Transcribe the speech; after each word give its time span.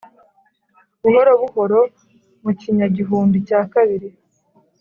buhoro 1.01 1.31
buhoro 1.41 1.79
mu 2.43 2.51
kinyagihumbi 2.59 3.37
cya 3.47 3.61
kabiri, 3.73 4.09